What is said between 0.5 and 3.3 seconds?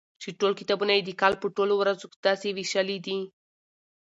کتابونه يي د کال په ټولو ورځو داسي ويشلي دي